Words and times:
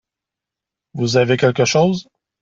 Vous 0.95 1.17
avez 1.17 1.37
quelque 1.37 1.63
chose? 1.63 2.07